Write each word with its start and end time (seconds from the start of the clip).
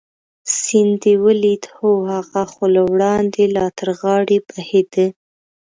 سیند 0.61 0.95
دې 1.03 1.13
ولید؟ 1.25 1.63
هو، 1.75 1.89
هغه 2.13 2.43
خو 2.51 2.63
له 2.73 2.81
وړاندې 2.91 3.43
لا 3.55 3.65
تر 3.77 3.87
غاړې 3.99 4.37
بهېده. 4.49 5.07